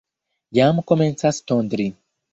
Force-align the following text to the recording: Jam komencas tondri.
Jam 0.59 0.81
komencas 0.93 1.41
tondri. 1.53 1.91